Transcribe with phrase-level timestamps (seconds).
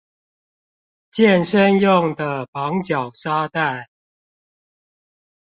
[1.11, 3.87] 健身用的綁腳沙袋